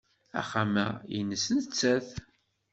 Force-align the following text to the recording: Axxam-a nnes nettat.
Axxam-a 0.39 0.85
nnes 1.23 1.45
nettat. 1.55 2.09